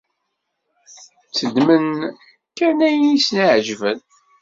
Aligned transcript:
Tteddmen 1.23 1.87
kan 2.57 2.77
ayen 2.87 3.15
i 3.15 3.17
sen-iɛeǧben. 3.25 3.99